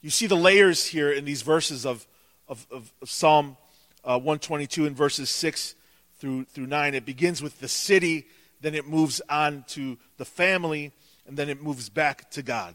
[0.02, 2.08] You see the layers here in these verses of,
[2.48, 3.56] of, of, Psalm
[4.04, 5.76] uh, 122 in verses 6
[6.18, 6.96] through, through 9.
[6.96, 8.26] It begins with the city,
[8.60, 10.90] then it moves on to the family,
[11.24, 12.74] and then it moves back to God.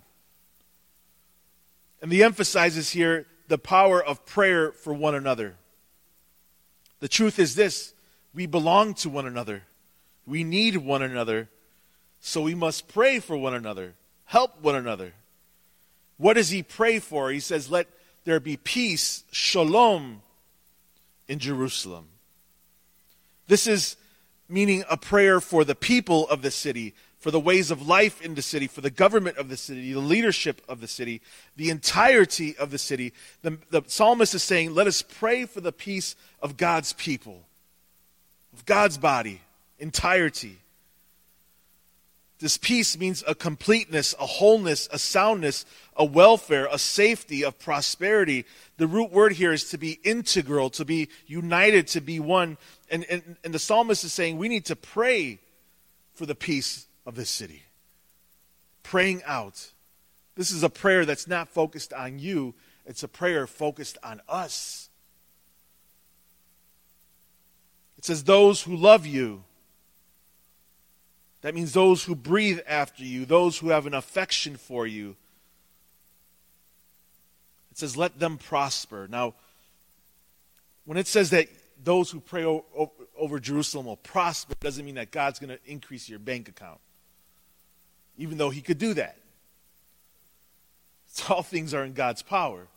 [2.01, 5.55] And the emphasizes here the power of prayer for one another.
[7.01, 7.93] The truth is this
[8.33, 9.63] we belong to one another.
[10.31, 11.49] We need one another,
[12.21, 15.11] so we must pray for one another, help one another.
[16.15, 17.31] What does he pray for?
[17.31, 17.89] He says, Let
[18.23, 20.21] there be peace, shalom,
[21.27, 22.07] in Jerusalem.
[23.47, 23.97] This is
[24.47, 28.35] meaning a prayer for the people of the city, for the ways of life in
[28.35, 31.21] the city, for the government of the city, the leadership of the city,
[31.57, 33.11] the entirety of the city.
[33.41, 37.43] The, the psalmist is saying, Let us pray for the peace of God's people.
[38.53, 39.41] of God's body,
[39.81, 40.57] entirety.
[42.39, 45.65] This peace means a completeness, a wholeness, a soundness,
[45.95, 48.45] a welfare, a safety, of prosperity.
[48.77, 52.57] The root word here is to be integral, to be united, to be one.
[52.89, 55.39] And, and, and the psalmist is saying we need to pray
[56.15, 57.63] for the peace of this city.
[58.81, 59.71] Praying out.
[60.35, 62.55] This is a prayer that's not focused on you,
[62.87, 64.89] it's a prayer focused on us.
[67.99, 69.43] It says, Those who love you
[71.41, 75.15] that means those who breathe after you, those who have an affection for you.
[77.71, 79.07] It says, let them prosper.
[79.09, 79.33] Now,
[80.85, 81.47] when it says that
[81.83, 82.43] those who pray
[83.17, 86.79] over Jerusalem will prosper, it doesn't mean that God's going to increase your bank account,
[88.17, 89.17] even though He could do that.
[91.29, 92.67] all things are in God's power.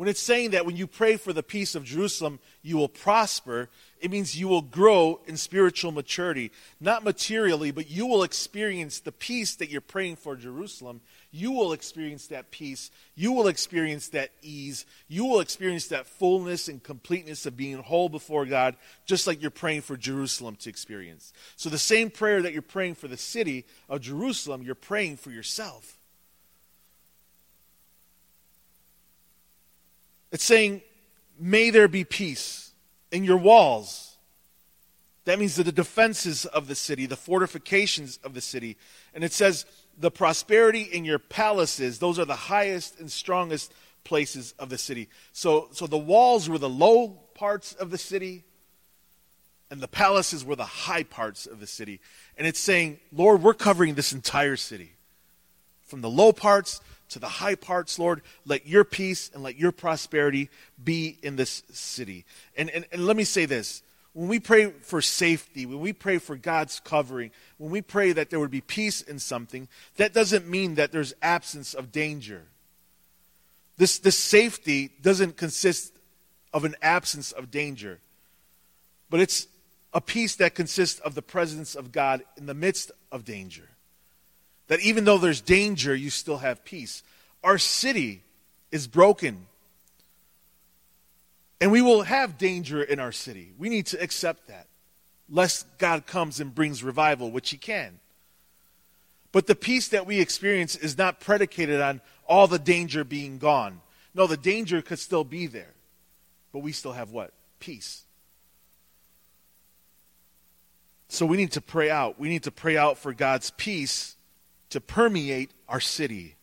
[0.00, 3.68] When it's saying that when you pray for the peace of Jerusalem, you will prosper,
[4.00, 6.52] it means you will grow in spiritual maturity.
[6.80, 11.02] Not materially, but you will experience the peace that you're praying for Jerusalem.
[11.32, 12.90] You will experience that peace.
[13.14, 14.86] You will experience that ease.
[15.06, 19.50] You will experience that fullness and completeness of being whole before God, just like you're
[19.50, 21.34] praying for Jerusalem to experience.
[21.56, 25.30] So, the same prayer that you're praying for the city of Jerusalem, you're praying for
[25.30, 25.99] yourself.
[30.32, 30.82] It's saying,
[31.38, 32.72] May there be peace
[33.10, 34.16] in your walls.
[35.24, 38.76] That means that the defenses of the city, the fortifications of the city.
[39.14, 39.64] And it says,
[39.98, 43.72] the prosperity in your palaces, those are the highest and strongest
[44.04, 45.08] places of the city.
[45.32, 48.44] So, so the walls were the low parts of the city,
[49.70, 52.00] and the palaces were the high parts of the city.
[52.36, 54.92] And it's saying, Lord, we're covering this entire city.
[55.86, 58.22] From the low parts to the high parts, Lord.
[58.44, 60.48] Let your peace and let your prosperity
[60.82, 62.24] be in this city.
[62.56, 63.82] And, and, and let me say this
[64.12, 68.30] when we pray for safety, when we pray for God's covering, when we pray that
[68.30, 72.42] there would be peace in something, that doesn't mean that there's absence of danger.
[73.76, 75.94] This, this safety doesn't consist
[76.52, 78.00] of an absence of danger,
[79.08, 79.46] but it's
[79.92, 83.68] a peace that consists of the presence of God in the midst of danger.
[84.70, 87.02] That even though there's danger, you still have peace.
[87.42, 88.22] Our city
[88.70, 89.46] is broken.
[91.60, 93.50] And we will have danger in our city.
[93.58, 94.68] We need to accept that,
[95.28, 97.98] lest God comes and brings revival, which He can.
[99.32, 103.80] But the peace that we experience is not predicated on all the danger being gone.
[104.14, 105.74] No, the danger could still be there.
[106.52, 107.32] But we still have what?
[107.58, 108.04] Peace.
[111.08, 112.20] So we need to pray out.
[112.20, 114.14] We need to pray out for God's peace
[114.70, 116.36] to permeate our city,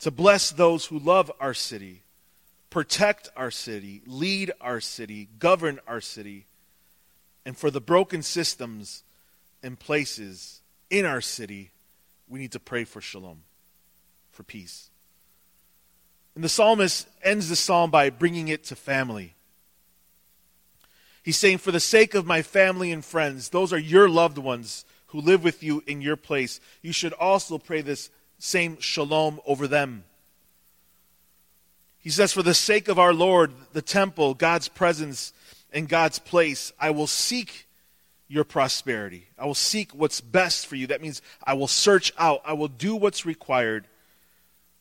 [0.00, 2.02] to bless those who love our city,
[2.70, 6.46] protect our city, lead our city, govern our city,
[7.44, 9.04] and for the broken systems
[9.62, 11.70] and places in our city,
[12.28, 13.42] we need to pray for shalom,
[14.32, 14.90] for peace.
[16.34, 19.34] And the psalmist ends the psalm by bringing it to family.
[21.22, 24.84] He's saying, For the sake of my family and friends, those are your loved ones
[25.16, 29.66] who live with you in your place, you should also pray this same shalom over
[29.66, 30.04] them.
[31.98, 35.32] He says, For the sake of our Lord, the temple, God's presence,
[35.72, 37.66] and God's place, I will seek
[38.28, 39.28] your prosperity.
[39.38, 40.86] I will seek what's best for you.
[40.88, 43.86] That means I will search out, I will do what's required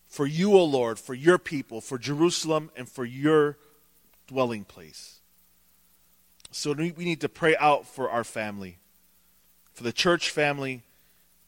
[0.09, 3.57] for you, O Lord, for your people, for Jerusalem, and for your
[4.27, 5.19] dwelling place.
[6.51, 8.79] So we need to pray out for our family
[9.75, 10.81] for the church family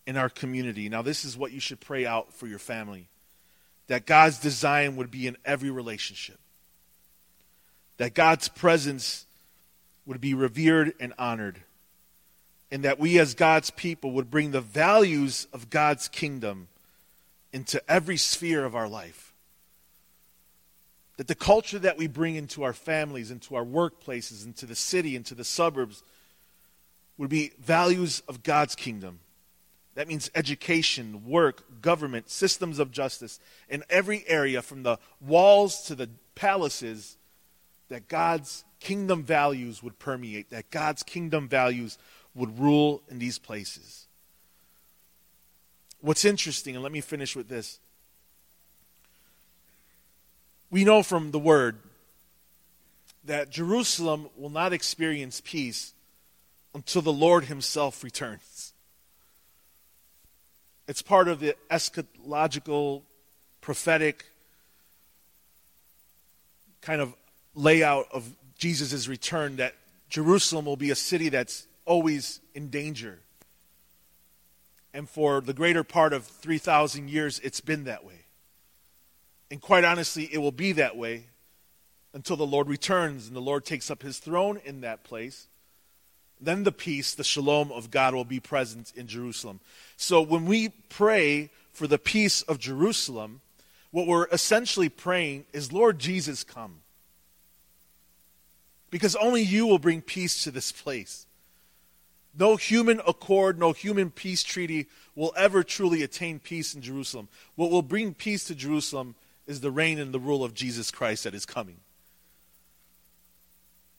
[0.05, 0.89] in our community.
[0.89, 3.07] Now, this is what you should pray out for your family
[3.87, 6.37] that God's design would be in every relationship,
[7.95, 9.25] that God's presence
[10.05, 11.61] would be revered and honored,
[12.69, 16.67] and that we as God's people would bring the values of God's kingdom
[17.53, 19.33] into every sphere of our life.
[21.15, 25.15] That the culture that we bring into our families, into our workplaces, into the city,
[25.15, 26.03] into the suburbs,
[27.17, 29.19] would be values of God's kingdom.
[29.95, 35.95] That means education, work, government, systems of justice, in every area from the walls to
[35.95, 37.17] the palaces,
[37.89, 41.97] that God's kingdom values would permeate, that God's kingdom values
[42.35, 44.05] would rule in these places.
[45.99, 47.79] What's interesting, and let me finish with this.
[50.69, 51.77] We know from the word
[53.23, 55.93] that Jerusalem will not experience peace
[56.77, 58.71] until the Lord Himself returns.
[60.87, 63.01] It's part of the eschatological,
[63.61, 64.25] prophetic
[66.81, 67.15] kind of
[67.55, 69.73] layout of Jesus' return that
[70.07, 73.21] Jerusalem will be a city that's always in danger.
[74.93, 78.25] And for the greater part of 3,000 years, it's been that way.
[79.49, 81.23] And quite honestly, it will be that way
[82.13, 85.47] until the Lord returns and the Lord takes up his throne in that place.
[86.39, 89.59] Then the peace, the shalom of God will be present in Jerusalem.
[89.97, 93.41] So when we pray for the peace of Jerusalem,
[93.91, 96.81] what we're essentially praying is, Lord Jesus, come.
[98.89, 101.25] Because only you will bring peace to this place.
[102.37, 107.27] No human accord, no human peace treaty will ever truly attain peace in Jerusalem.
[107.55, 109.15] What will bring peace to Jerusalem
[109.47, 111.77] is the reign and the rule of Jesus Christ that is coming.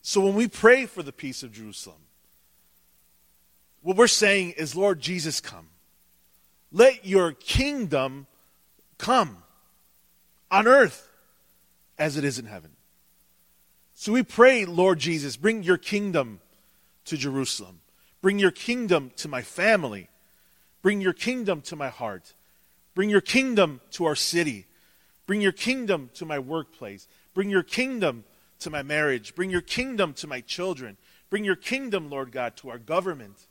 [0.02, 1.98] So when we pray for the peace of Jerusalem,
[3.82, 5.68] what we're saying is, Lord Jesus, come.
[6.72, 8.26] Let your kingdom
[8.98, 9.38] come
[10.50, 11.08] on earth
[11.98, 12.70] as it is in heaven.
[13.94, 16.40] So we pray, Lord Jesus, bring your kingdom
[17.06, 17.80] to Jerusalem.
[18.20, 20.08] Bring your kingdom to my family.
[20.82, 22.34] Bring your kingdom to my heart.
[22.94, 24.66] Bring your kingdom to our city.
[25.26, 27.08] Bring your kingdom to my workplace.
[27.34, 28.24] Bring your kingdom
[28.60, 29.34] to my marriage.
[29.34, 30.96] Bring your kingdom to my children.
[31.30, 33.47] Bring your kingdom, Lord God, to our government.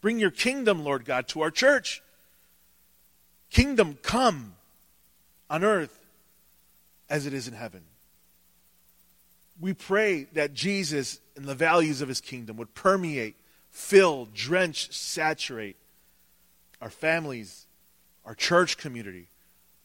[0.00, 2.02] Bring your kingdom, Lord God, to our church.
[3.50, 4.54] Kingdom come
[5.48, 5.98] on earth
[7.08, 7.82] as it is in heaven.
[9.60, 13.36] We pray that Jesus and the values of his kingdom would permeate,
[13.70, 15.76] fill, drench, saturate
[16.80, 17.66] our families,
[18.24, 19.28] our church community,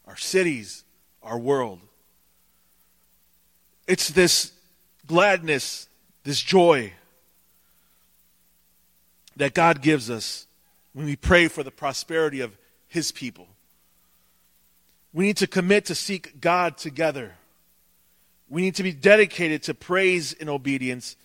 [0.05, 0.83] our cities,
[1.23, 1.79] our world.
[3.87, 4.51] It's this
[5.07, 5.87] gladness,
[6.23, 6.93] this joy
[9.35, 10.47] that God gives us
[10.93, 12.57] when we pray for the prosperity of
[12.87, 13.47] His people.
[15.13, 17.33] We need to commit to seek God together.
[18.49, 21.15] We need to be dedicated to praise and obedience.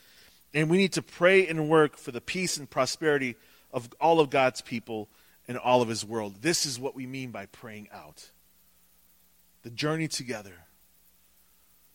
[0.55, 3.37] And we need to pray and work for the peace and prosperity
[3.73, 5.09] of all of God's people
[5.49, 6.37] and all of His world.
[6.43, 8.31] This is what we mean by praying out
[9.63, 10.55] the journey together,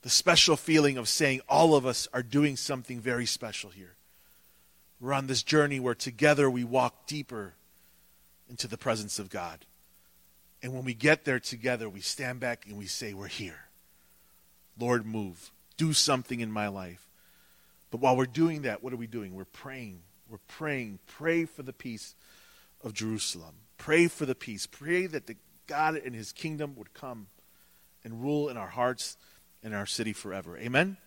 [0.02, 3.96] the special feeling of saying all of us are doing something very special here.
[5.02, 7.56] We're on this journey where together we walk deeper
[8.48, 9.66] into the presence of God.
[10.62, 13.66] And when we get there together, we stand back and we say, We're here.
[14.80, 15.50] Lord, move.
[15.76, 17.08] Do something in my life.
[17.90, 19.34] But while we're doing that, what are we doing?
[19.34, 20.02] We're praying.
[20.30, 21.00] We're praying.
[21.08, 22.14] Pray for the peace
[22.84, 23.56] of Jerusalem.
[23.80, 24.68] Pray for the peace.
[24.68, 25.36] Pray that the
[25.66, 27.28] God and his kingdom would come
[28.04, 29.18] and rule in our hearts
[29.64, 30.58] and our city forever.
[30.58, 30.98] Amen?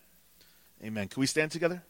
[0.83, 1.07] Amen.
[1.07, 1.81] Can we stand together?